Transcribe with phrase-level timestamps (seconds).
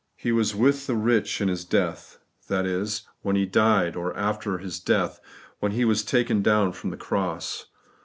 [0.17, 4.57] He was 'with the rich in His death;* that is, when He died, or after
[4.57, 5.21] His death,
[5.59, 7.67] when He was taken down from the cross.